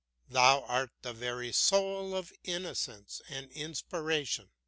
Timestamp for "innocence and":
2.43-3.51